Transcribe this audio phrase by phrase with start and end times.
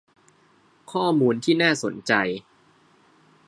[0.91, 2.13] ข้อมูลที่น่าสนใจ